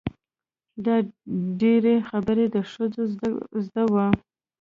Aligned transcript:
دا 0.85 0.95
ډېرې 1.61 1.95
خبرې 2.09 2.45
د 2.55 2.57
ښځو 2.71 3.03
زده 3.65 3.83
وي. 3.93 4.07